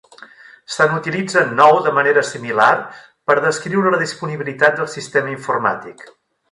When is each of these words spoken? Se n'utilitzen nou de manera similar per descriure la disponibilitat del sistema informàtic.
Se 0.75 0.85
n'utilitzen 0.93 1.51
nou 1.59 1.77
de 1.89 1.93
manera 1.97 2.25
similar 2.31 2.71
per 3.31 3.39
descriure 3.45 3.95
la 3.97 4.01
disponibilitat 4.07 4.79
del 4.81 4.93
sistema 4.99 5.35
informàtic. 5.39 6.09